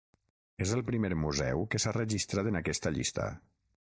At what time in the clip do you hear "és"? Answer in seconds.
0.63-0.71